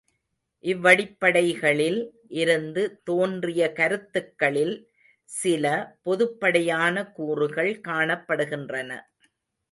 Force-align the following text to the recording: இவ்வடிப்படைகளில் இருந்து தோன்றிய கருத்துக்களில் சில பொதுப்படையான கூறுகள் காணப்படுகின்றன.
இவ்வடிப்படைகளில் 0.63 1.99
இருந்து 2.33 2.83
தோன்றிய 3.03 3.65
கருத்துக்களில் 3.71 4.73
சில 5.29 5.65
பொதுப்படையான 6.05 7.03
கூறுகள் 7.11 7.71
காணப்படுகின்றன. 7.87 8.89